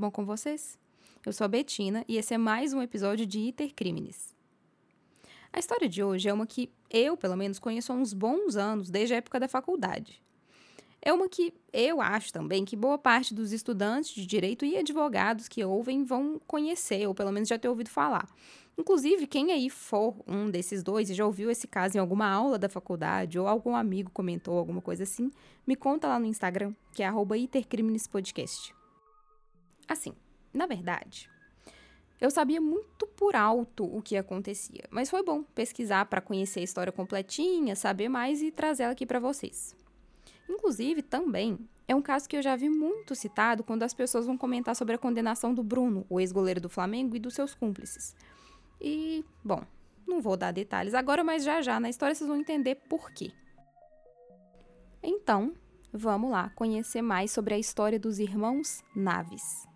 [0.00, 0.78] Bom com vocês?
[1.26, 4.34] Eu sou a Betina e esse é mais um episódio de Iter Crimes.
[5.52, 8.88] A história de hoje é uma que eu, pelo menos, conheço há uns bons anos,
[8.88, 10.22] desde a época da faculdade.
[11.02, 15.48] É uma que eu acho também que boa parte dos estudantes de direito e advogados
[15.48, 18.26] que ouvem vão conhecer, ou pelo menos já ter ouvido falar.
[18.78, 22.58] Inclusive, quem aí for um desses dois e já ouviu esse caso em alguma aula
[22.58, 25.30] da faculdade ou algum amigo comentou alguma coisa assim,
[25.66, 28.79] me conta lá no Instagram, que é @itercrimespodcast.
[29.90, 30.14] Assim,
[30.54, 31.28] na verdade,
[32.20, 36.62] eu sabia muito por alto o que acontecia, mas foi bom pesquisar para conhecer a
[36.62, 39.74] história completinha, saber mais e trazer ela aqui para vocês.
[40.48, 44.38] Inclusive, também é um caso que eu já vi muito citado quando as pessoas vão
[44.38, 48.14] comentar sobre a condenação do Bruno, o ex-goleiro do Flamengo, e dos seus cúmplices.
[48.80, 49.64] E, bom,
[50.06, 53.32] não vou dar detalhes agora, mas já já na história vocês vão entender por quê.
[55.02, 55.52] Então,
[55.92, 59.69] vamos lá conhecer mais sobre a história dos irmãos Naves.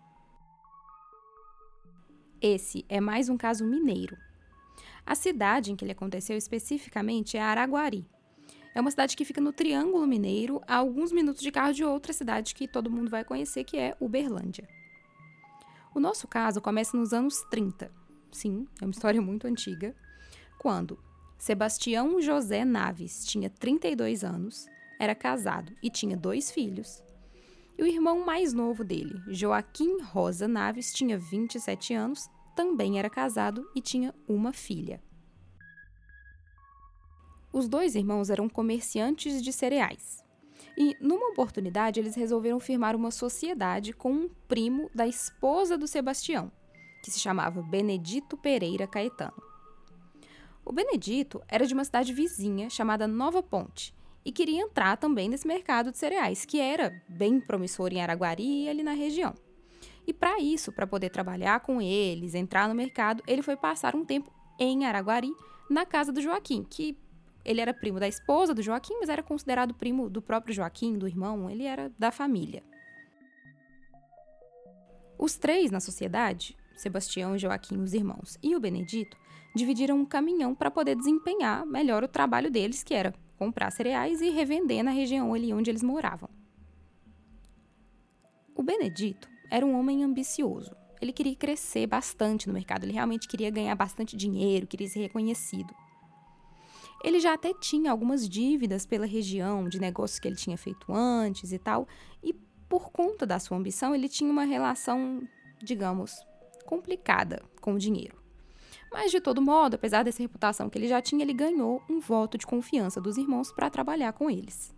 [2.41, 4.17] Esse é mais um caso mineiro.
[5.05, 8.05] A cidade em que ele aconteceu especificamente é Araguari,
[8.75, 12.11] é uma cidade que fica no Triângulo Mineiro, a alguns minutos de carro de outra
[12.11, 14.67] cidade que todo mundo vai conhecer, que é Uberlândia.
[15.93, 17.89] O nosso caso começa nos anos 30.
[18.33, 19.95] Sim, é uma história muito antiga.
[20.59, 20.99] Quando
[21.37, 24.67] Sebastião José Naves tinha 32 anos,
[24.99, 27.01] era casado e tinha dois filhos.
[27.77, 33.69] E o irmão mais novo dele, Joaquim Rosa Naves, tinha 27 anos, também era casado
[33.75, 35.03] e tinha uma filha.
[37.51, 40.23] Os dois irmãos eram comerciantes de cereais.
[40.77, 46.51] E, numa oportunidade, eles resolveram firmar uma sociedade com um primo da esposa do Sebastião,
[47.03, 49.41] que se chamava Benedito Pereira Caetano.
[50.65, 53.93] O Benedito era de uma cidade vizinha chamada Nova Ponte
[54.25, 58.69] e queria entrar também nesse mercado de cereais, que era bem promissor em Araguari e
[58.69, 59.35] ali na região.
[60.07, 64.03] E para isso, para poder trabalhar com eles, entrar no mercado, ele foi passar um
[64.03, 65.31] tempo em Araguari,
[65.69, 66.97] na casa do Joaquim, que
[67.43, 71.07] ele era primo da esposa do Joaquim, mas era considerado primo do próprio Joaquim, do
[71.07, 72.63] irmão, ele era da família.
[75.17, 79.17] Os três na sociedade, Sebastião, Joaquim, os irmãos e o Benedito,
[79.55, 84.29] dividiram um caminhão para poder desempenhar melhor o trabalho deles, que era comprar cereais e
[84.29, 86.29] revender na região ali onde eles moravam.
[88.55, 90.75] O Benedito era um homem ambicioso.
[91.01, 95.73] Ele queria crescer bastante no mercado, ele realmente queria ganhar bastante dinheiro, queria ser reconhecido.
[97.03, 101.51] Ele já até tinha algumas dívidas pela região de negócios que ele tinha feito antes
[101.51, 101.87] e tal,
[102.23, 102.33] e
[102.67, 105.21] por conta da sua ambição, ele tinha uma relação,
[105.61, 106.15] digamos,
[106.65, 108.24] complicada com o dinheiro.
[108.95, 112.37] Mas de todo modo, apesar dessa reputação que ele já tinha, ele ganhou um voto
[112.37, 114.73] de confiança dos irmãos para trabalhar com eles.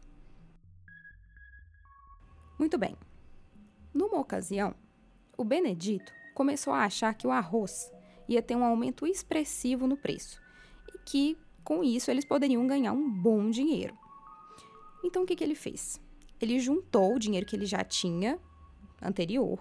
[2.57, 2.95] Muito bem.
[3.93, 4.73] Numa ocasião,
[5.37, 7.91] o Benedito começou a achar que o arroz
[8.27, 10.41] ia ter um aumento expressivo no preço
[10.93, 13.93] e que com isso, eles poderiam ganhar um bom dinheiro.
[15.03, 15.99] Então, o que, que ele fez?
[16.39, 18.39] Ele juntou o dinheiro que ele já tinha
[19.01, 19.59] anterior.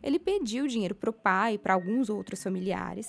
[0.00, 3.08] Ele pediu dinheiro para o pai e para alguns outros familiares.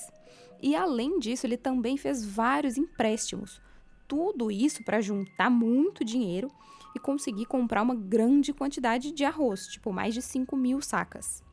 [0.66, 3.62] E, além disso, ele também fez vários empréstimos.
[4.08, 6.52] Tudo isso para juntar muito dinheiro
[6.96, 11.44] e conseguir comprar uma grande quantidade de arroz, tipo mais de 5 mil sacas.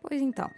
[0.00, 0.50] Pois então,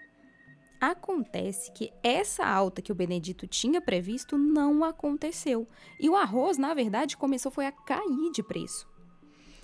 [0.80, 5.68] Acontece que essa alta que o Benedito tinha previsto não aconteceu.
[6.00, 8.88] E o arroz, na verdade, começou foi a cair de preço.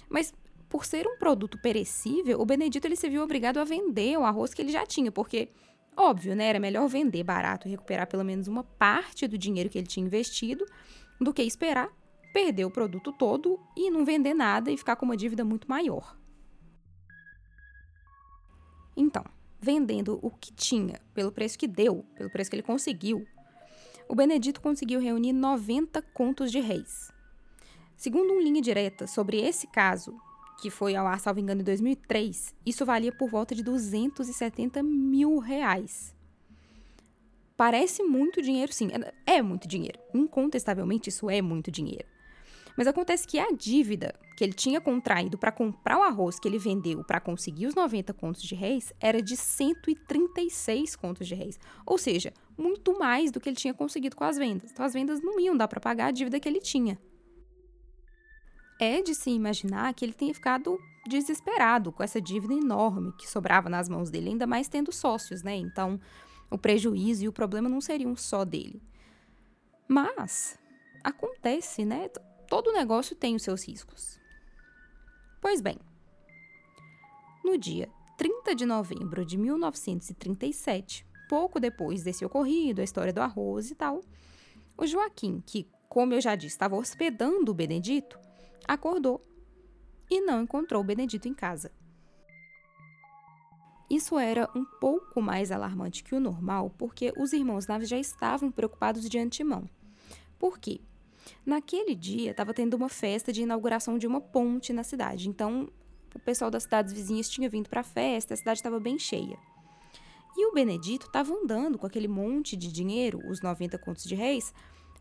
[0.09, 0.33] Mas
[0.69, 4.55] por ser um produto perecível, o Benedito ele se viu obrigado a vender o arroz
[4.55, 5.49] que ele já tinha, porque
[5.99, 9.77] óbvio, né, era melhor vender barato e recuperar pelo menos uma parte do dinheiro que
[9.77, 10.65] ele tinha investido
[11.21, 11.91] do que esperar
[12.33, 16.17] perder o produto todo e não vender nada e ficar com uma dívida muito maior.
[18.97, 19.25] Então,
[19.61, 23.27] vendendo o que tinha, pelo preço que deu, pelo preço que ele conseguiu,
[24.09, 27.13] o Benedito conseguiu reunir 90 contos de reis.
[27.97, 30.17] Segundo um linha direta sobre esse caso,
[30.61, 35.39] que foi ao ar, salvo engano, em 2003, isso valia por volta de 270 mil
[35.39, 36.15] reais.
[37.57, 38.89] Parece muito dinheiro, sim.
[39.27, 39.99] É muito dinheiro.
[40.15, 42.07] Incontestavelmente, isso é muito dinheiro.
[42.77, 46.59] Mas acontece que a dívida que ele tinha contraído para comprar o arroz que ele
[46.59, 51.59] vendeu para conseguir os 90 contos de réis era de 136 contos de réis.
[51.85, 54.71] Ou seja, muito mais do que ele tinha conseguido com as vendas.
[54.71, 56.97] Então as vendas não iam dar para pagar a dívida que ele tinha.
[58.79, 63.69] É de se imaginar que ele tenha ficado desesperado com essa dívida enorme que sobrava
[63.69, 65.57] nas mãos dele, ainda mais tendo sócios, né?
[65.57, 65.99] Então,
[66.51, 68.83] o prejuízo e o problema não seriam só dele.
[69.89, 70.59] Mas
[71.03, 72.09] acontece, né?
[72.49, 74.19] todo negócio tem os seus riscos.
[75.41, 75.79] Pois bem,
[77.45, 77.89] No dia
[78.19, 84.03] 30 de novembro de 1937, pouco depois desse ocorrido, a história do arroz e tal,
[84.77, 88.19] o Joaquim, que, como eu já disse, estava hospedando o Benedito,
[88.69, 89.27] acordou
[90.11, 91.73] e não encontrou Benedito em casa.
[93.91, 98.51] Isso era um pouco mais alarmante que o normal, porque os irmãos Naves já estavam
[98.53, 99.69] preocupados de antemão.
[100.39, 100.81] Por quê?
[101.45, 105.71] Naquele dia estava tendo uma festa de inauguração de uma ponte na cidade, então
[106.15, 109.39] o pessoal das cidades vizinhas tinha vindo para a festa, a cidade estava bem cheia.
[110.37, 114.53] E o Benedito estava andando com aquele monte de dinheiro, os 90 contos de reis,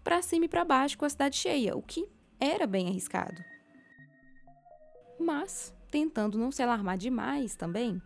[0.04, 2.08] para cima e para baixo com a cidade cheia, o que
[2.40, 3.44] era bem arriscado.
[5.20, 8.02] Mas, tentando não se alarmar demais também,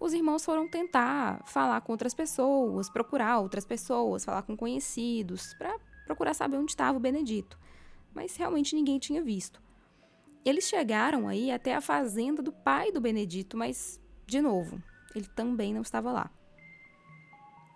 [0.00, 5.78] os irmãos foram tentar falar com outras pessoas, procurar outras pessoas, falar com conhecidos, para
[6.06, 7.58] procurar saber onde estava o Benedito.
[8.12, 9.62] Mas realmente ninguém tinha visto.
[10.44, 14.82] Eles chegaram aí até a fazenda do pai do Benedito, mas, de novo,
[15.14, 16.30] ele também não estava lá.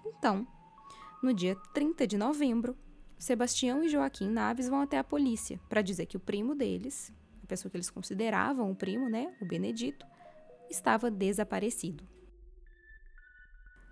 [0.05, 0.47] Então,
[1.23, 2.77] no dia 30 de novembro,
[3.19, 7.13] Sebastião e Joaquim Naves vão até a polícia para dizer que o primo deles,
[7.47, 10.05] a pessoa que eles consideravam o primo, né, o Benedito,
[10.69, 12.07] estava desaparecido.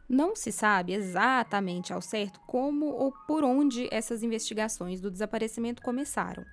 [0.08, 6.44] Não se sabe exatamente ao certo como ou por onde essas investigações do desaparecimento começaram.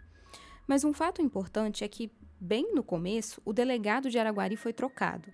[0.66, 2.10] Mas um fato importante é que,
[2.40, 5.30] bem no começo, o delegado de Araguari foi trocado.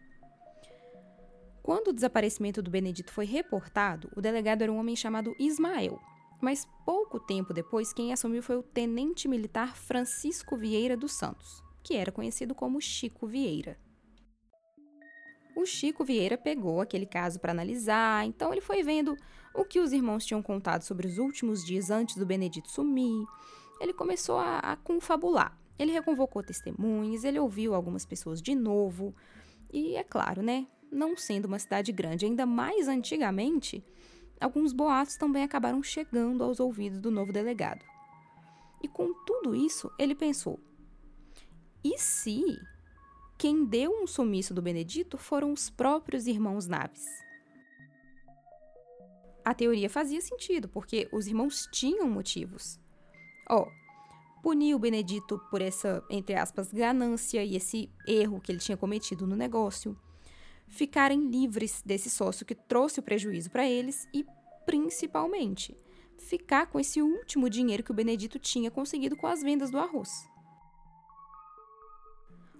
[1.61, 5.99] Quando o desaparecimento do Benedito foi reportado, o delegado era um homem chamado Ismael.
[6.41, 11.95] Mas pouco tempo depois, quem assumiu foi o tenente militar Francisco Vieira dos Santos, que
[11.95, 13.77] era conhecido como Chico Vieira
[15.57, 19.17] o Chico Vieira pegou aquele caso para analisar, então ele foi vendo
[19.55, 23.25] o que os irmãos tinham contado sobre os últimos dias antes do Benedito sumir.
[23.81, 25.59] Ele começou a, a confabular.
[25.79, 29.15] Ele reconvocou testemunhas, ele ouviu algumas pessoas de novo.
[29.73, 30.67] E é claro, né?
[30.91, 33.83] Não sendo uma cidade grande, ainda mais antigamente,
[34.39, 37.85] alguns boatos também acabaram chegando aos ouvidos do novo delegado.
[38.81, 40.59] E com tudo isso, ele pensou:
[41.83, 42.59] e se
[43.37, 47.05] quem deu um sumiço do Benedito foram os próprios irmãos Naves.
[49.45, 52.79] A teoria fazia sentido, porque os irmãos tinham motivos.
[53.49, 58.59] Ó, oh, punir o Benedito por essa, entre aspas, ganância e esse erro que ele
[58.59, 59.97] tinha cometido no negócio,
[60.67, 64.25] ficarem livres desse sócio que trouxe o prejuízo para eles e,
[64.65, 65.77] principalmente,
[66.17, 70.27] ficar com esse último dinheiro que o Benedito tinha conseguido com as vendas do arroz.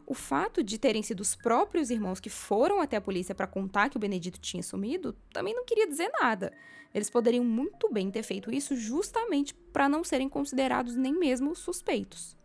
[0.06, 3.90] O fato de terem sido os próprios irmãos que foram até a polícia para contar
[3.90, 6.54] que o Benedito tinha sumido também não queria dizer nada.
[6.94, 12.37] Eles poderiam muito bem ter feito isso justamente para não serem considerados nem mesmo suspeitos.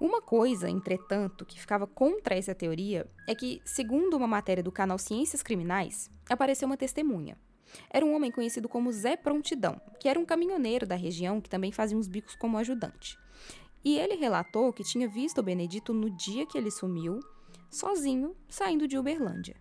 [0.00, 4.96] Uma coisa, entretanto, que ficava contra essa teoria é que, segundo uma matéria do canal
[4.96, 7.36] Ciências Criminais, apareceu uma testemunha.
[7.90, 11.70] Era um homem conhecido como Zé Prontidão, que era um caminhoneiro da região que também
[11.70, 13.18] fazia uns bicos como ajudante.
[13.84, 17.20] E ele relatou que tinha visto o Benedito no dia que ele sumiu,
[17.70, 19.54] sozinho, saindo de Uberlândia.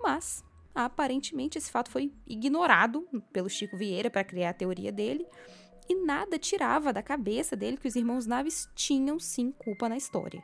[0.00, 5.24] Mas, aparentemente, esse fato foi ignorado pelo Chico Vieira para criar a teoria dele,
[5.90, 10.40] e nada tirava da cabeça dele que os irmãos Naves tinham sim culpa na história.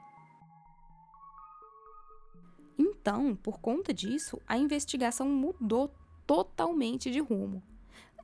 [2.76, 5.94] Então, por conta disso, a investigação mudou
[6.26, 7.62] totalmente de rumo.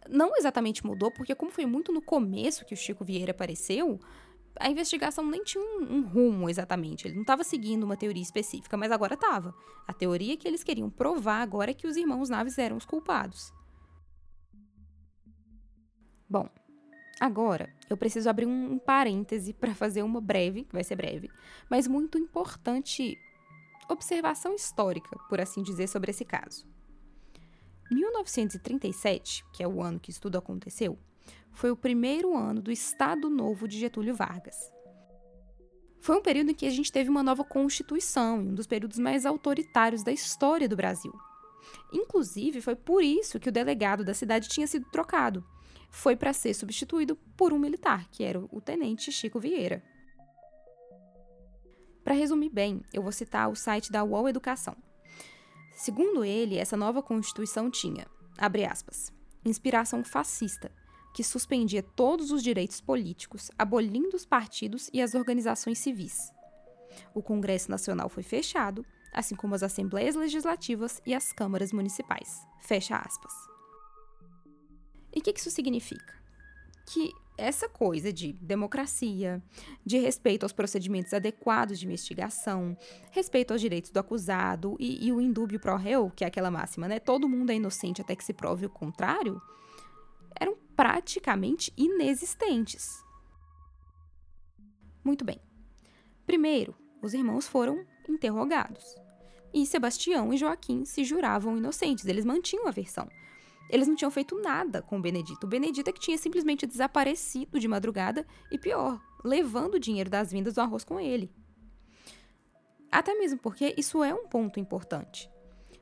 [0.08, 4.00] Não exatamente mudou, porque como foi muito no começo que o Chico Vieira apareceu,
[4.58, 7.06] a investigação nem tinha um, um rumo exatamente.
[7.06, 9.54] Ele não estava seguindo uma teoria específica, mas agora estava.
[9.86, 13.52] A teoria que eles queriam provar agora é que os irmãos Naves eram os culpados.
[16.28, 16.48] Bom,
[17.22, 21.30] agora eu preciso abrir um, parêntese para fazer uma breve, que vai ser breve,
[21.70, 23.16] mas muito importante
[23.88, 26.66] observação histórica, por assim dizer, sobre esse caso.
[27.90, 30.98] 1937, que é o ano que isso tudo aconteceu,
[31.52, 34.72] foi o primeiro ano do Estado Novo de Getúlio Vargas.
[36.00, 39.24] Foi um período em que a gente teve uma nova Constituição, um dos períodos mais
[39.24, 41.12] autoritários da história do Brasil.
[41.92, 45.44] Inclusive, foi por isso que o delegado da cidade tinha sido trocado.
[45.94, 49.84] Foi para ser substituído por um militar, que era o tenente Chico Vieira.
[52.02, 54.74] Para resumir bem, eu vou citar o site da UOL Educação.
[55.76, 58.06] Segundo ele, essa nova Constituição tinha,
[58.38, 59.12] abre aspas,
[59.44, 60.72] inspiração fascista,
[61.14, 66.32] que suspendia todos os direitos políticos, abolindo os partidos e as organizações civis.
[67.14, 72.40] O Congresso Nacional foi fechado, assim como as assembleias legislativas e as câmaras municipais.
[72.60, 73.51] Fecha aspas.
[75.14, 76.14] E o que isso significa?
[76.86, 79.42] Que essa coisa de democracia,
[79.84, 82.76] de respeito aos procedimentos adequados de investigação,
[83.10, 86.86] respeito aos direitos do acusado e, e o indúbio pro réu, que é aquela máxima,
[86.88, 86.98] né?
[86.98, 89.40] Todo mundo é inocente até que se prove o contrário,
[90.38, 93.02] eram praticamente inexistentes.
[95.04, 95.40] Muito bem.
[96.24, 98.94] Primeiro, os irmãos foram interrogados.
[99.52, 103.08] E Sebastião e Joaquim se juravam inocentes, eles mantinham a versão.
[103.68, 105.44] Eles não tinham feito nada com o Benedito.
[105.44, 110.30] O Benedito é que tinha simplesmente desaparecido de madrugada e, pior, levando o dinheiro das
[110.30, 111.30] vindas do arroz com ele.
[112.90, 115.30] Até mesmo porque isso é um ponto importante.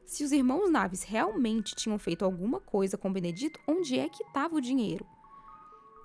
[0.06, 4.22] Se os irmãos Naves realmente tinham feito alguma coisa com o Benedito, onde é que
[4.22, 5.06] estava o dinheiro?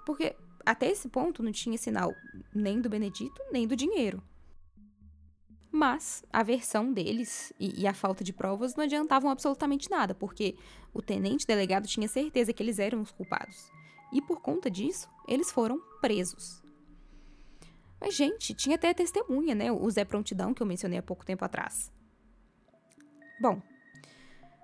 [0.05, 2.13] Porque até esse ponto não tinha sinal
[2.53, 4.21] nem do Benedito, nem do dinheiro.
[5.75, 10.55] Mas a versão deles e, e, a falta de provas não adiantavam absolutamente nada, porque
[10.93, 13.69] o tenente delegado tinha certeza que eles eram os culpados.
[14.09, 16.63] E por conta disso, eles foram presos.
[17.99, 19.69] Mas, gente, tinha até testemunha, né?
[19.69, 21.91] O Zé Prontidão, que eu mencionei há pouco tempo atrás.
[23.41, 23.61] Bom,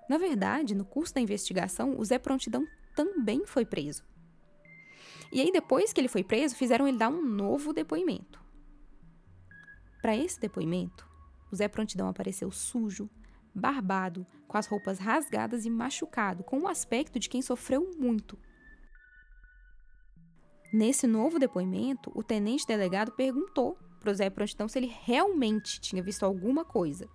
[0.07, 2.65] na verdade, no curso da investigação, o Zé Prontidão
[2.95, 4.05] também foi preso.
[5.29, 8.40] E aí, depois que ele foi preso, fizeram ele dar um novo depoimento.
[10.01, 11.07] Para esse depoimento,
[11.51, 13.07] o Zé Prontidão apareceu sujo,
[13.53, 18.37] barbado, com as roupas rasgadas e machucado, com o aspecto de quem sofreu muito.
[20.73, 26.01] Nesse novo depoimento, o tenente delegado perguntou para o Zé Prontidão se ele realmente tinha
[26.01, 27.07] visto alguma coisa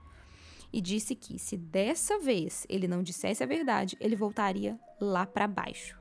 [0.72, 5.48] e disse que, se dessa vez ele não dissesse a verdade, ele voltaria lá para
[5.48, 5.98] baixo.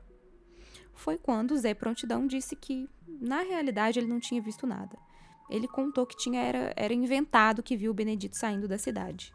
[0.94, 5.05] Foi quando o Zé Prontidão disse que, na realidade, ele não tinha visto nada
[5.48, 9.32] ele contou que tinha era, era inventado que viu o Benedito saindo da cidade.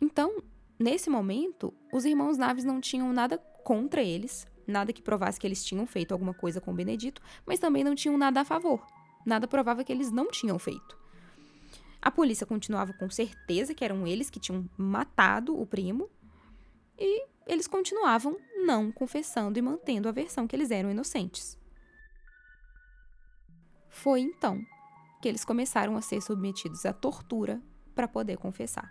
[0.00, 0.42] Então,
[0.78, 5.64] nesse momento, os irmãos Naves não tinham nada contra eles, nada que provasse que eles
[5.64, 8.86] tinham feito alguma coisa com o Benedito, mas também não tinham nada a favor.
[9.26, 10.96] Nada provava que eles não tinham feito.
[12.00, 16.08] A polícia continuava com certeza que eram eles que tinham matado o primo,
[16.96, 21.58] e eles continuavam não confessando e mantendo a versão que eles eram inocentes.
[23.98, 24.64] Foi então
[25.20, 27.60] que eles começaram a ser submetidos à tortura
[27.96, 28.88] para poder confessar.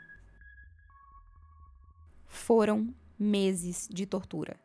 [2.25, 4.59] Foram meses de tortura.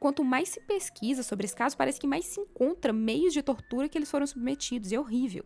[0.00, 3.90] Quanto mais se pesquisa sobre esse caso, parece que mais se encontra meios de tortura
[3.90, 4.90] que eles foram submetidos.
[4.90, 5.44] É horrível.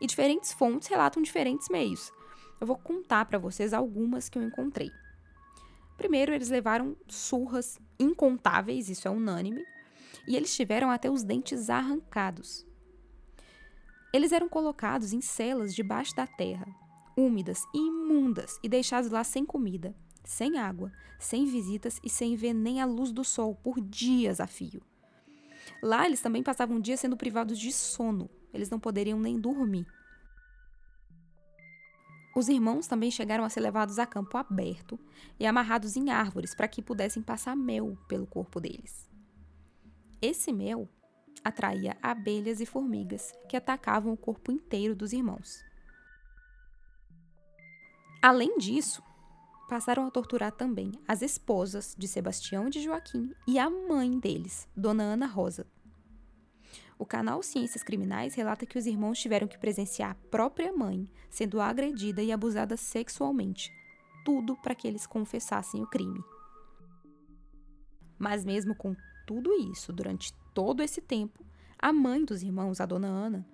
[0.00, 2.10] E diferentes fontes relatam diferentes meios.
[2.60, 4.90] Eu vou contar para vocês algumas que eu encontrei.
[5.96, 9.64] Primeiro, eles levaram surras incontáveis, isso é unânime,
[10.26, 12.66] e eles tiveram até os dentes arrancados.
[14.14, 16.68] Eles eram colocados em celas debaixo da terra,
[17.16, 19.92] úmidas e imundas, e deixados lá sem comida,
[20.22, 24.46] sem água, sem visitas e sem ver nem a luz do sol por dias a
[24.46, 24.80] fio.
[25.82, 29.84] Lá eles também passavam dias sendo privados de sono, eles não poderiam nem dormir.
[32.36, 34.96] Os irmãos também chegaram a ser levados a campo aberto
[35.40, 39.10] e amarrados em árvores para que pudessem passar mel pelo corpo deles.
[40.22, 40.88] Esse mel
[41.44, 45.62] atraía abelhas e formigas que atacavam o corpo inteiro dos irmãos.
[48.22, 49.02] Além disso,
[49.68, 54.66] passaram a torturar também as esposas de Sebastião e de Joaquim e a mãe deles,
[54.74, 55.66] Dona Ana Rosa.
[56.98, 61.60] O canal Ciências Criminais relata que os irmãos tiveram que presenciar a própria mãe sendo
[61.60, 63.70] agredida e abusada sexualmente,
[64.24, 66.22] tudo para que eles confessassem o crime.
[68.18, 68.96] Mas mesmo com
[69.26, 71.44] tudo isso, durante todo esse tempo,
[71.78, 73.46] a mãe dos irmãos, a dona Ana,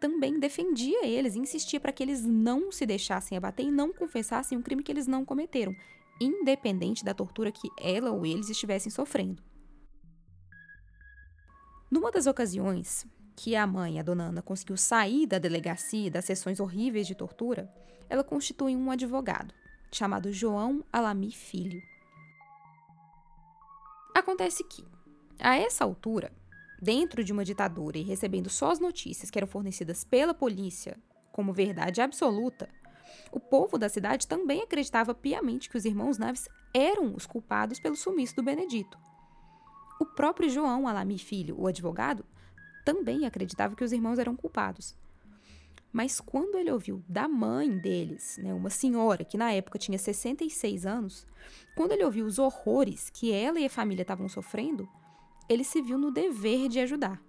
[0.00, 4.62] também defendia eles, insistia para que eles não se deixassem abater e não confessassem um
[4.62, 5.74] crime que eles não cometeram,
[6.20, 9.42] independente da tortura que ela ou eles estivessem sofrendo.
[11.90, 16.58] Numa das ocasiões que a mãe, a dona Ana, conseguiu sair da delegacia das sessões
[16.58, 17.72] horríveis de tortura,
[18.08, 19.54] ela constitui um advogado,
[19.92, 21.82] chamado João Alami Filho.
[24.14, 24.84] Acontece que,
[25.38, 26.32] a essa altura,
[26.80, 30.96] dentro de uma ditadura e recebendo só as notícias que eram fornecidas pela polícia
[31.32, 32.68] como verdade absoluta,
[33.30, 37.96] o povo da cidade também acreditava piamente que os irmãos Naves eram os culpados pelo
[37.96, 38.98] sumiço do Benedito.
[40.00, 42.24] O próprio João Alami Filho, o advogado,
[42.84, 44.96] também acreditava que os irmãos eram culpados.
[45.92, 50.84] Mas quando ele ouviu da mãe deles, né, uma senhora que na época tinha 66
[50.84, 51.26] anos,
[51.74, 54.86] quando ele ouviu os horrores que ela e a família estavam sofrendo,
[55.48, 57.22] ele se viu no dever de ajudar.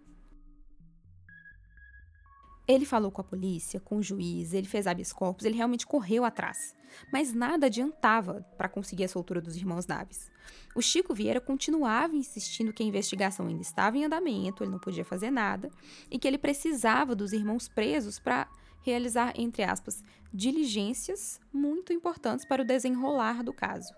[2.68, 6.26] Ele falou com a polícia, com o juiz, ele fez habeas corpus, ele realmente correu
[6.26, 6.76] atrás.
[7.14, 10.30] Mas nada adiantava para conseguir a soltura dos irmãos Naves.
[10.76, 15.06] O Chico Vieira continuava insistindo que a investigação ainda estava em andamento, ele não podia
[15.06, 15.70] fazer nada
[16.12, 18.50] e que ele precisava dos irmãos presos para
[18.82, 23.94] realizar, entre aspas, diligências muito importantes para o desenrolar do caso.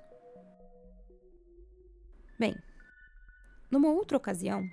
[2.39, 2.55] Bem,
[3.69, 4.69] numa outra ocasião,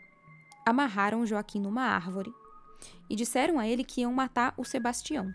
[0.64, 2.32] amarraram Joaquim numa árvore
[3.08, 5.32] e disseram a ele que iam matar o Sebastião.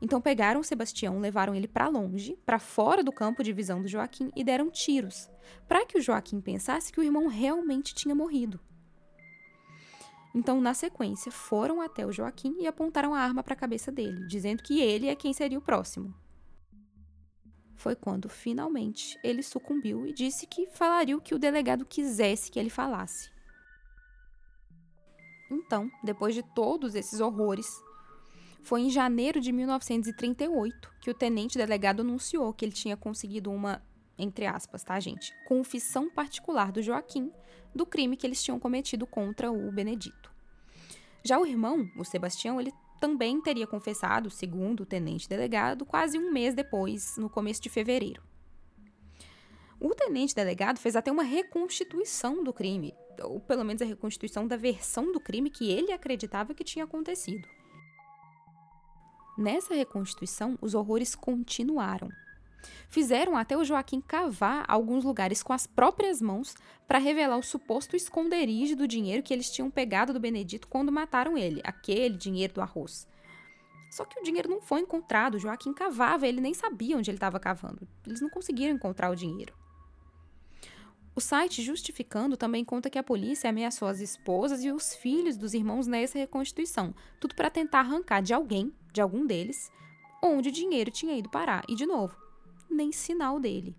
[0.00, 3.88] Então pegaram o Sebastião, levaram ele para longe, para fora do campo de visão do
[3.88, 5.28] Joaquim e deram tiros,
[5.66, 8.60] para que o Joaquim pensasse que o irmão realmente tinha morrido.
[10.34, 14.26] Então, na sequência, foram até o Joaquim e apontaram a arma para a cabeça dele,
[14.26, 16.14] dizendo que ele é quem seria o próximo.
[17.78, 22.58] Foi quando, finalmente, ele sucumbiu e disse que falaria o que o delegado quisesse que
[22.58, 23.30] ele falasse.
[25.48, 27.68] Então, depois de todos esses horrores,
[28.64, 33.80] foi em janeiro de 1938 que o tenente delegado anunciou que ele tinha conseguido uma,
[34.18, 37.30] entre aspas, tá, gente, confissão particular do Joaquim
[37.72, 40.32] do crime que eles tinham cometido contra o Benedito.
[41.22, 46.32] Já o irmão, o Sebastião, ele também teria confessado, segundo o tenente delegado, quase um
[46.32, 48.22] mês depois, no começo de fevereiro.
[49.80, 54.56] O tenente delegado fez até uma reconstituição do crime, ou pelo menos a reconstituição da
[54.56, 57.48] versão do crime que ele acreditava que tinha acontecido.
[59.36, 62.08] Nessa reconstituição, os horrores continuaram.
[62.88, 66.54] Fizeram até o Joaquim cavar alguns lugares com as próprias mãos
[66.86, 71.36] para revelar o suposto esconderijo do dinheiro que eles tinham pegado do Benedito quando mataram
[71.36, 73.06] ele, aquele dinheiro do arroz.
[73.90, 77.16] Só que o dinheiro não foi encontrado, o Joaquim cavava, ele nem sabia onde ele
[77.16, 77.88] estava cavando.
[78.06, 79.54] Eles não conseguiram encontrar o dinheiro.
[81.18, 85.52] O site Justificando também conta que a polícia ameaçou as esposas e os filhos dos
[85.52, 89.68] irmãos nessa reconstituição, tudo para tentar arrancar de alguém, de algum deles,
[90.22, 91.64] onde o dinheiro tinha ido parar.
[91.68, 92.16] E, de novo,
[92.70, 93.76] nem sinal dele.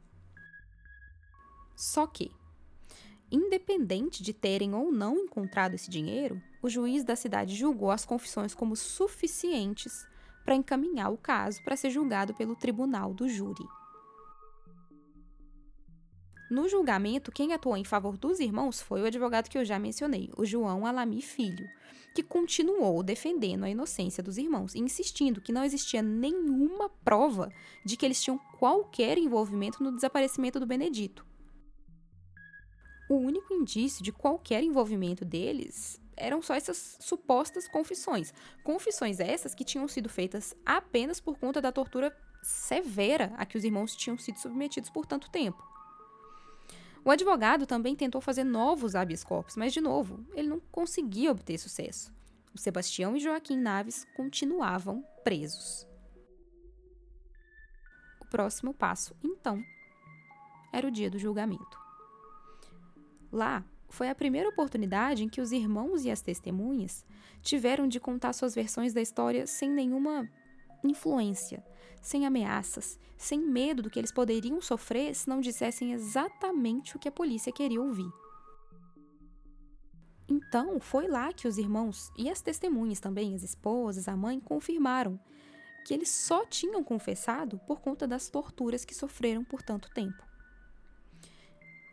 [1.76, 2.32] Só que,
[3.32, 8.54] independente de terem ou não encontrado esse dinheiro, o juiz da cidade julgou as confissões
[8.54, 10.06] como suficientes
[10.44, 13.64] para encaminhar o caso para ser julgado pelo tribunal do júri.
[16.50, 20.32] No julgamento, quem atuou em favor dos irmãos foi o advogado que eu já mencionei,
[20.36, 21.70] o João Alami Filho,
[22.16, 27.52] que continuou defendendo a inocência dos irmãos, insistindo que não existia nenhuma prova
[27.86, 31.24] de que eles tinham qualquer envolvimento no desaparecimento do Benedito.
[33.08, 38.34] O único indício de qualquer envolvimento deles eram só essas supostas confissões.
[38.64, 43.64] Confissões essas que tinham sido feitas apenas por conta da tortura severa a que os
[43.64, 45.64] irmãos tinham sido submetidos por tanto tempo.
[47.04, 51.58] O advogado também tentou fazer novos habeas corpus, mas, de novo, ele não conseguia obter
[51.58, 52.14] sucesso.
[52.54, 55.88] O Sebastião e Joaquim Naves continuavam presos.
[58.20, 59.64] O próximo passo, então,
[60.74, 61.80] era o dia do julgamento.
[63.32, 67.06] Lá foi a primeira oportunidade em que os irmãos e as testemunhas
[67.42, 70.30] tiveram de contar suas versões da história sem nenhuma
[70.84, 71.64] influência,
[72.02, 77.08] sem ameaças, sem medo do que eles poderiam sofrer se não dissessem exatamente o que
[77.08, 78.10] a polícia queria ouvir.
[80.28, 85.20] Então, foi lá que os irmãos e as testemunhas também, as esposas, a mãe, confirmaram
[85.86, 90.24] que eles só tinham confessado por conta das torturas que sofreram por tanto tempo.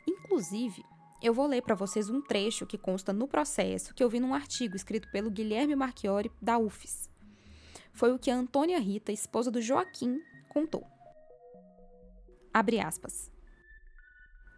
[0.06, 0.84] Inclusive,
[1.22, 4.34] eu vou ler para vocês um trecho que consta no processo que eu vi num
[4.34, 7.15] artigo escrito pelo Guilherme Marchiori, da UFES
[7.96, 10.86] foi o que a Antônia Rita, esposa do Joaquim, contou.
[12.52, 13.32] Abre aspas.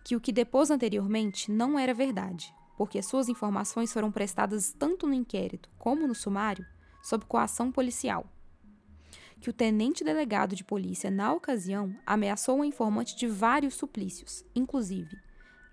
[0.05, 5.15] Que o que depôs anteriormente não era verdade, porque suas informações foram prestadas tanto no
[5.15, 6.67] inquérito como no sumário
[7.01, 8.27] sob coação policial.
[9.41, 15.17] Que o tenente delegado de polícia, na ocasião, ameaçou o informante de vários suplícios, inclusive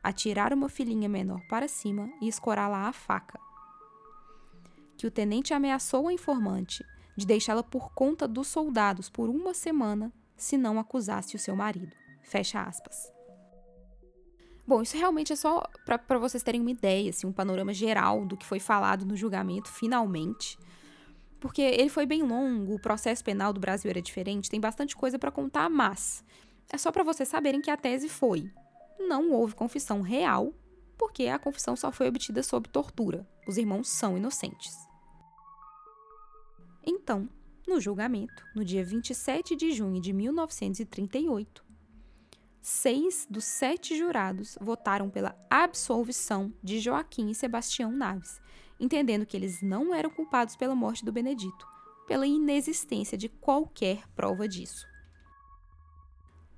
[0.04, 3.40] atirar uma filhinha menor para cima e escorá-la à faca.
[4.96, 10.12] Que o tenente ameaçou o informante de deixá-la por conta dos soldados por uma semana
[10.36, 11.96] se não acusasse o seu marido.
[12.22, 13.14] Fecha aspas.
[14.68, 18.36] Bom, isso realmente é só para vocês terem uma ideia, assim, um panorama geral do
[18.36, 20.58] que foi falado no julgamento, finalmente.
[21.40, 25.20] Porque ele foi bem longo, o processo penal do Brasil era diferente, tem bastante coisa
[25.20, 26.24] para contar, mas
[26.72, 28.52] é só para vocês saberem que a tese foi:
[29.08, 30.52] não houve confissão real,
[30.98, 33.28] porque a confissão só foi obtida sob tortura.
[33.48, 34.85] Os irmãos são inocentes.
[36.86, 37.28] Então,
[37.68, 41.66] no julgamento, no dia 27 de junho de 1938,
[42.62, 48.40] seis dos sete jurados votaram pela absolvição de Joaquim e Sebastião Naves
[48.80, 51.68] entendendo que eles não eram culpados pela morte do Benedito,
[52.08, 54.88] pela inexistência de qualquer prova disso.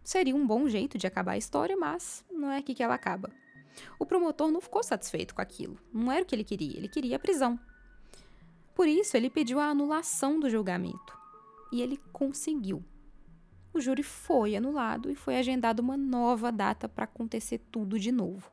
[0.04, 3.32] Seria um bom jeito de acabar a história, mas não é aqui que ela acaba.
[4.00, 5.78] O promotor não ficou satisfeito com aquilo.
[5.94, 7.60] Não era o que ele queria, ele queria a prisão.
[8.78, 11.18] Por isso, ele pediu a anulação do julgamento.
[11.72, 12.86] E ele conseguiu.
[13.74, 18.52] O júri foi anulado e foi agendada uma nova data para acontecer tudo de novo.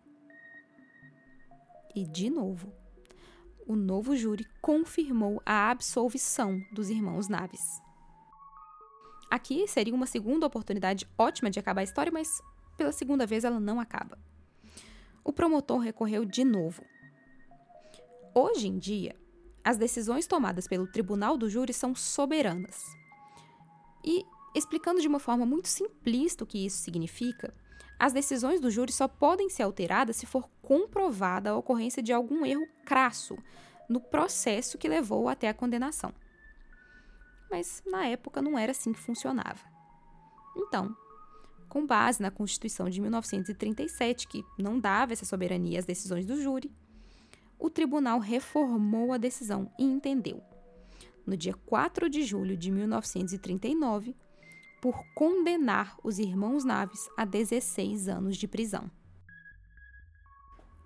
[1.95, 2.73] E, de novo,
[3.67, 7.83] o novo júri confirmou a absolvição dos irmãos Naves.
[9.31, 12.41] Aqui seria uma segunda oportunidade ótima de acabar a história, mas
[12.79, 14.19] pela segunda vez ela não acaba.
[15.23, 16.83] O promotor recorreu de novo.
[18.35, 19.15] Hoje em dia,
[19.65, 22.85] as decisões tomadas pelo tribunal do júri são soberanas.
[24.05, 24.25] E,
[24.55, 27.55] explicando de uma forma muito simplista o que isso significa,
[27.99, 32.45] as decisões do júri só podem ser alteradas se for comprovada a ocorrência de algum
[32.45, 33.39] erro crasso
[33.89, 36.13] no processo que levou até a condenação.
[37.51, 39.61] Mas na época não era assim que funcionava.
[40.57, 40.95] Então,
[41.69, 46.71] com base na Constituição de 1937, que não dava essa soberania às decisões do júri,
[47.65, 50.43] o tribunal reformou a decisão e entendeu,
[51.27, 54.15] no dia 4 de julho de 1939,
[54.83, 58.91] por condenar os irmãos Naves a 16 anos de prisão.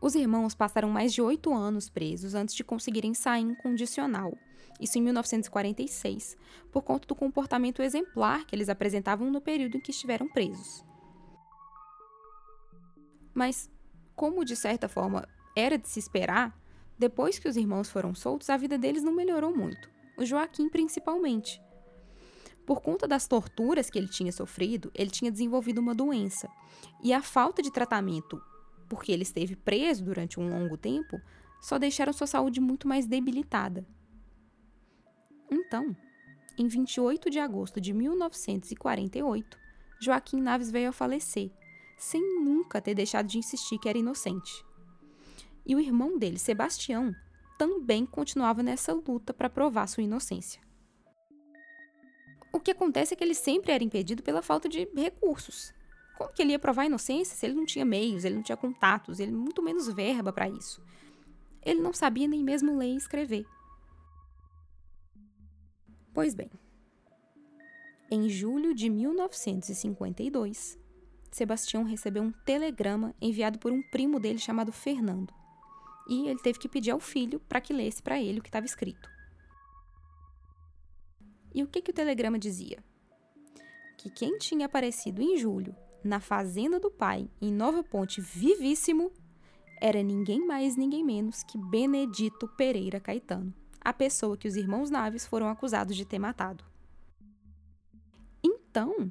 [0.01, 4.33] Os irmãos passaram mais de oito anos presos antes de conseguirem sair incondicional,
[4.81, 6.37] isso em 1946,
[6.71, 10.85] por conta do comportamento exemplar que eles apresentavam no período em que estiveram presos.
[13.35, 13.69] Mas,
[14.15, 16.57] como de certa forma era de se esperar,
[16.99, 19.89] depois que os irmãos foram soltos, a vida deles não melhorou muito.
[20.17, 21.63] O Joaquim, principalmente.
[22.67, 26.51] Por conta das torturas que ele tinha sofrido, ele tinha desenvolvido uma doença.
[27.03, 28.43] E a falta de tratamento,
[28.89, 31.21] porque ele esteve preso durante um longo tempo,
[31.61, 33.87] só deixaram sua saúde muito mais debilitada.
[35.51, 35.97] Então,
[36.59, 39.57] em 28 de agosto de 1948,
[40.01, 41.51] Joaquim Naves veio a falecer,
[41.97, 44.68] sem nunca ter deixado de insistir que era inocente.
[45.69, 47.15] E o irmão dele, Sebastião,
[47.59, 50.63] também continuava nessa luta para provar sua inocência.
[52.51, 55.75] O que acontece é que ele sempre era impedido pela falta de recursos.
[56.17, 58.57] Como que ele ia provar a inocência se ele não tinha meios, ele não tinha
[58.57, 60.83] contatos, ele muito menos verba para isso?
[61.63, 63.47] Ele não sabia nem mesmo ler e escrever.
[66.15, 66.51] Pois bem,
[68.11, 70.79] em julho de 1952,
[71.31, 75.33] Sebastião recebeu um telegrama enviado por um primo dele chamado Fernando.
[76.09, 78.67] E ele teve que pedir ao filho para que lesse para ele o que estava
[78.67, 79.11] escrito.
[81.55, 82.83] E o que, que o telegrama dizia?
[83.97, 89.13] Que quem tinha aparecido em julho na fazenda do pai, em Nova Ponte, vivíssimo,
[89.81, 95.27] era ninguém mais, ninguém menos que Benedito Pereira Caetano, a pessoa que os irmãos Naves
[95.27, 96.65] foram acusados de ter matado.
[98.43, 99.11] Então,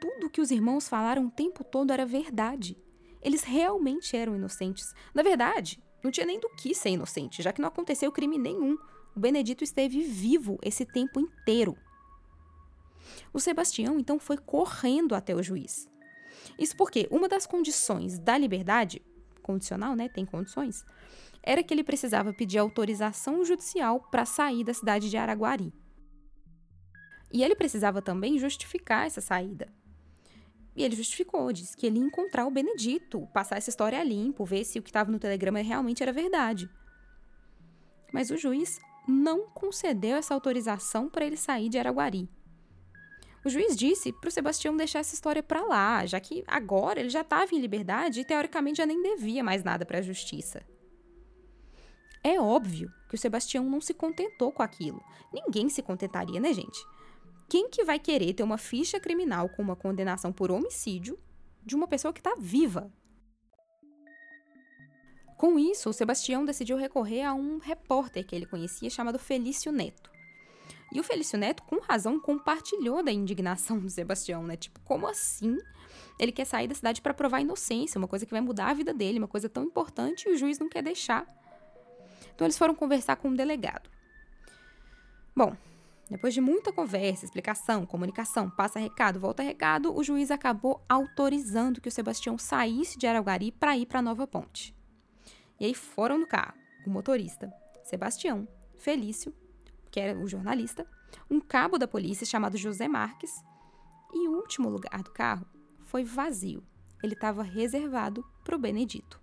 [0.00, 2.76] tudo que os irmãos falaram o tempo todo era verdade.
[3.22, 4.94] Eles realmente eram inocentes.
[5.14, 8.76] Na verdade, não tinha nem do que ser inocente, já que não aconteceu crime nenhum.
[9.16, 11.76] O Benedito esteve vivo esse tempo inteiro.
[13.32, 15.88] O Sebastião então foi correndo até o juiz.
[16.58, 19.00] Isso porque uma das condições da liberdade,
[19.42, 20.08] condicional, né?
[20.08, 20.84] Tem condições,
[21.42, 25.72] era que ele precisava pedir autorização judicial para sair da cidade de Araguari.
[27.32, 29.72] E ele precisava também justificar essa saída.
[30.76, 34.44] E ele justificou, disse que ele ia encontrar o Benedito, passar essa história a limpo,
[34.44, 36.68] ver se o que estava no telegrama realmente era verdade.
[38.12, 42.28] Mas o juiz não concedeu essa autorização para ele sair de Araguari.
[43.44, 47.10] O juiz disse para o Sebastião deixar essa história para lá, já que agora ele
[47.10, 50.62] já estava em liberdade e teoricamente já nem devia mais nada para a justiça.
[52.22, 55.04] É óbvio que o Sebastião não se contentou com aquilo.
[55.30, 56.80] Ninguém se contentaria, né, gente?
[57.54, 61.16] Quem que vai querer ter uma ficha criminal com uma condenação por homicídio
[61.64, 62.92] de uma pessoa que está viva?
[65.38, 70.10] Com isso, o Sebastião decidiu recorrer a um repórter que ele conhecia chamado Felício Neto.
[70.92, 74.56] E o Felício Neto, com razão, compartilhou da indignação do Sebastião, né?
[74.56, 75.56] Tipo, como assim?
[76.18, 78.74] Ele quer sair da cidade para provar a inocência, uma coisa que vai mudar a
[78.74, 81.24] vida dele, uma coisa tão importante e o juiz não quer deixar.
[82.34, 83.88] Então eles foram conversar com um delegado.
[85.36, 85.56] Bom,
[86.10, 91.88] depois de muita conversa, explicação, comunicação, passa recado, volta recado, o juiz acabou autorizando que
[91.88, 94.76] o Sebastião saísse de Araguari para ir para Nova Ponte.
[95.58, 96.54] E aí foram no carro
[96.86, 99.34] o motorista, Sebastião, Felício
[99.94, 100.84] que era o jornalista,
[101.30, 103.30] um cabo da polícia chamado José Marques,
[104.12, 105.46] e o último lugar do carro
[105.84, 106.66] foi vazio.
[107.00, 109.22] Ele estava reservado para o Benedito.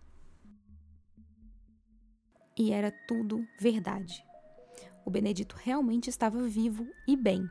[2.58, 4.24] E era tudo verdade.
[5.12, 7.46] O Benedito realmente estava vivo e bem.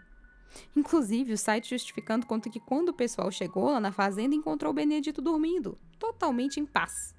[0.74, 4.74] Inclusive, o site justificando conta que quando o pessoal chegou lá na fazenda, encontrou o
[4.74, 7.14] Benedito dormindo, totalmente em paz.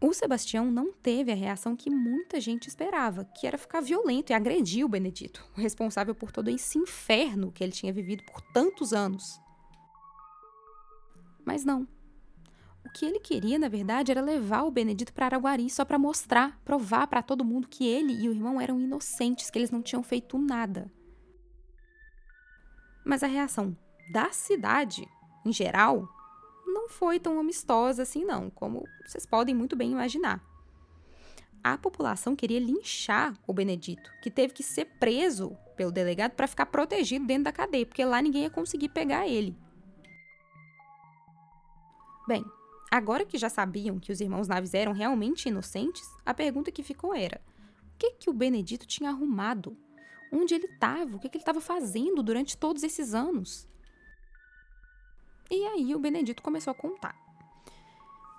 [0.00, 4.32] O Sebastião não teve a reação que muita gente esperava, que era ficar violento e
[4.32, 8.92] agredir o Benedito, o responsável por todo esse inferno que ele tinha vivido por tantos
[8.92, 9.40] anos.
[11.44, 11.84] Mas não.
[12.84, 16.60] O que ele queria, na verdade, era levar o Benedito para Araguari só para mostrar,
[16.64, 20.02] provar para todo mundo que ele e o irmão eram inocentes, que eles não tinham
[20.02, 20.90] feito nada.
[23.04, 23.76] Mas a reação
[24.12, 25.08] da cidade,
[25.44, 26.08] em geral,
[26.66, 30.42] não foi tão amistosa assim, não, como vocês podem muito bem imaginar.
[31.62, 36.66] A população queria linchar o Benedito, que teve que ser preso pelo delegado para ficar
[36.66, 39.56] protegido dentro da cadeia, porque lá ninguém ia conseguir pegar ele.
[42.28, 42.44] Bem,
[42.96, 47.14] agora que já sabiam que os irmãos Naves eram realmente inocentes, a pergunta que ficou
[47.14, 47.40] era:
[47.94, 49.76] o que que o Benedito tinha arrumado?
[50.32, 51.16] Onde ele estava?
[51.16, 53.68] O que, que ele estava fazendo durante todos esses anos?
[55.50, 57.16] E aí o Benedito começou a contar.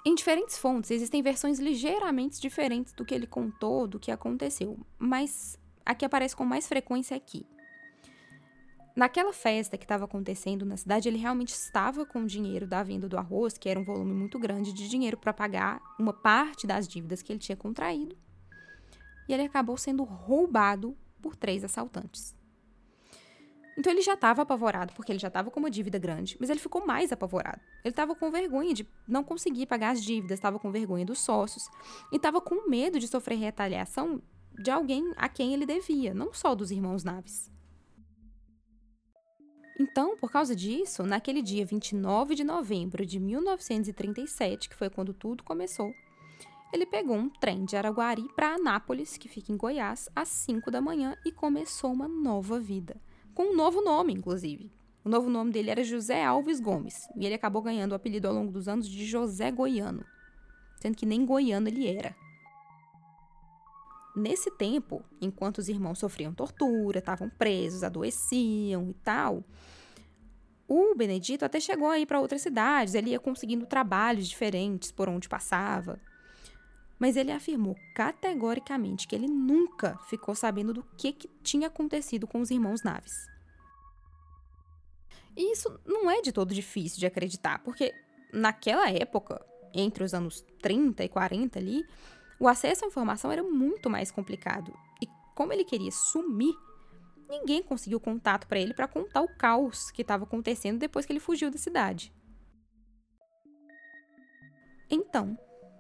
[0.06, 5.58] Em diferentes fontes existem versões ligeiramente diferentes do que ele contou, do que aconteceu, mas
[5.86, 7.46] a que aparece com mais frequência aqui.
[8.96, 13.10] Naquela festa que estava acontecendo na cidade, ele realmente estava com o dinheiro da venda
[13.10, 16.88] do arroz, que era um volume muito grande de dinheiro para pagar uma parte das
[16.88, 18.18] dívidas que ele tinha contraído.
[19.28, 22.34] E ele acabou sendo roubado por três assaltantes.
[23.78, 26.60] Então ele já estava apavorado, porque ele já estava com uma dívida grande, mas ele
[26.62, 27.60] ficou mais apavorado.
[27.84, 31.68] Ele estava com vergonha de não conseguir pagar as dívidas, estava com vergonha dos sócios
[32.14, 34.22] e estava com medo de sofrer retaliação
[34.58, 37.54] de alguém a quem ele devia, não só dos irmãos Naves.
[39.78, 45.44] Então, por causa disso, naquele dia 29 de novembro de 1937, que foi quando tudo
[45.44, 45.94] começou,
[46.72, 50.82] ele pegou um trem de Araguari para Anápolis, que fica em Goiás, às 5 da
[50.82, 53.00] manhã e começou uma nova vida
[53.36, 54.72] com um novo nome, inclusive.
[55.04, 58.34] O novo nome dele era José Alves Gomes, e ele acabou ganhando o apelido ao
[58.34, 60.06] longo dos anos de José Goiano,
[60.78, 62.16] sendo que nem goiano ele era.
[64.16, 69.44] Nesse tempo, enquanto os irmãos sofriam tortura, estavam presos, adoeciam e tal,
[70.68, 75.10] o Benedito até chegou a ir para outras cidades, ele ia conseguindo trabalhos diferentes por
[75.10, 76.00] onde passava.
[76.98, 82.40] Mas ele afirmou categoricamente que ele nunca ficou sabendo do que, que tinha acontecido com
[82.40, 83.28] os irmãos Naves.
[85.36, 87.94] E isso não é de todo difícil de acreditar, porque
[88.32, 91.86] naquela época, entre os anos 30 e 40 ali,
[92.40, 94.74] o acesso à informação era muito mais complicado.
[95.02, 96.56] E como ele queria sumir,
[97.30, 101.20] ninguém conseguiu contato para ele para contar o caos que estava acontecendo depois que ele
[101.20, 102.14] fugiu da cidade.
[104.90, 105.38] Então,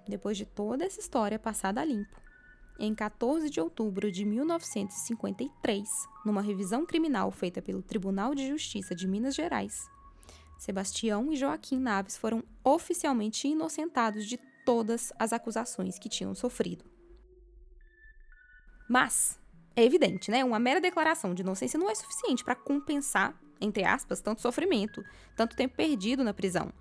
[0.08, 2.22] depois de toda essa história passada a limpo.
[2.78, 5.88] Em 14 de outubro de 1953,
[6.26, 9.90] numa revisão criminal feita pelo Tribunal de Justiça de Minas Gerais,
[10.58, 16.84] Sebastião e Joaquim Naves foram oficialmente inocentados de todas as acusações que tinham sofrido.
[18.90, 19.40] Mas,
[19.76, 20.44] é evidente, né?
[20.44, 25.04] Uma mera declaração de inocência não é suficiente para compensar, entre aspas, tanto sofrimento,
[25.36, 26.74] tanto tempo perdido na prisão.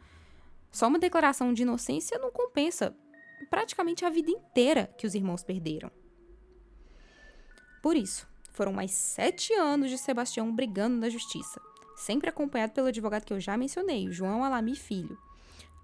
[0.71, 2.97] Só uma declaração de inocência não compensa
[3.51, 5.91] praticamente a vida inteira que os irmãos perderam.
[7.83, 11.61] Por isso, foram mais sete anos de Sebastião brigando na justiça,
[11.97, 15.19] sempre acompanhado pelo advogado que eu já mencionei, João Alami Filho,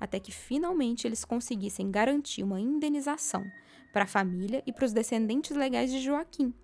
[0.01, 3.45] até que finalmente eles conseguissem garantir uma indenização
[3.93, 6.55] para a família e para os descendentes legais de Joaquim,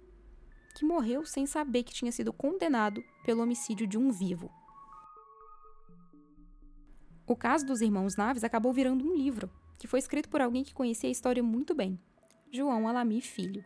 [0.75, 4.51] que morreu sem saber que tinha sido condenado pelo homicídio de um vivo.
[7.27, 10.75] O caso dos irmãos Naves acabou virando um livro, que foi escrito por alguém que
[10.75, 11.99] conhecia a história muito bem,
[12.51, 13.65] João Alami Filho.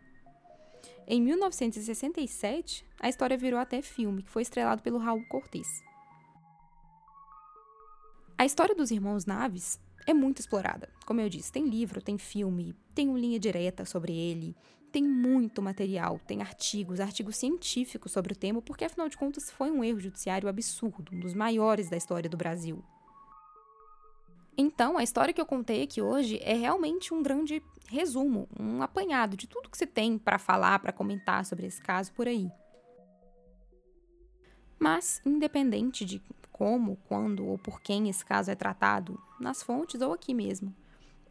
[1.07, 5.83] Em 1967, a história virou até filme, que foi estrelado pelo Raul Cortez.
[8.41, 10.89] A história dos irmãos Naves é muito explorada.
[11.05, 14.57] Como eu disse, tem livro, tem filme, tem uma linha direta sobre ele,
[14.91, 19.71] tem muito material, tem artigos, artigos científicos sobre o tema, porque afinal de contas foi
[19.71, 22.83] um erro judiciário absurdo, um dos maiores da história do Brasil.
[24.57, 29.37] Então, a história que eu contei aqui hoje é realmente um grande resumo, um apanhado
[29.37, 32.51] de tudo que você tem para falar, para comentar sobre esse caso por aí.
[34.79, 36.23] Mas, independente de
[36.61, 40.77] como, quando ou por quem esse caso é tratado, nas fontes ou aqui mesmo,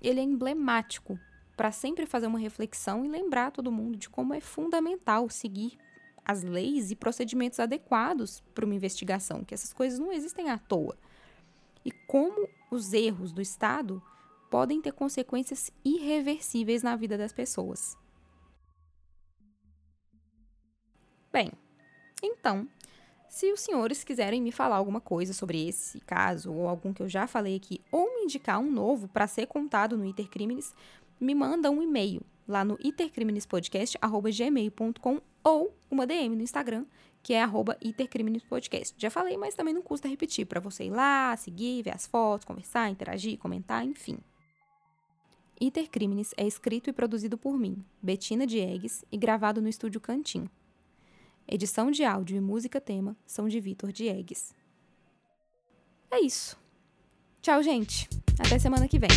[0.01, 1.19] ele é emblemático
[1.55, 5.77] para sempre fazer uma reflexão e lembrar todo mundo de como é fundamental seguir
[6.25, 10.97] as leis e procedimentos adequados para uma investigação, que essas coisas não existem à toa
[11.85, 14.01] e como os erros do Estado
[14.49, 17.95] podem ter consequências irreversíveis na vida das pessoas.
[21.31, 21.51] Bem,
[22.23, 22.67] então,
[23.29, 27.07] se os senhores quiserem me falar alguma coisa sobre esse caso, ou algum que eu
[27.07, 30.73] já falei aqui, ou me indicar um novo para ser contado no Intercrimes,
[31.19, 36.87] me manda um e-mail lá no itercrimenespodcast.gmail.com ou uma DM no Instagram,
[37.21, 38.95] que é arroba itercrimenespodcast.
[38.97, 42.45] Já falei, mas também não custa repetir, para você ir lá, seguir, ver as fotos,
[42.45, 44.17] conversar, interagir, comentar, enfim.
[45.61, 50.49] Intercrimes é escrito e produzido por mim, Betina Diegues, e gravado no estúdio Cantim.
[51.51, 54.53] Edição de áudio e música tema são de Vitor Diegues.
[56.11, 56.55] É isso.
[57.41, 58.07] Tchau, gente.
[58.39, 59.09] Até semana que vem.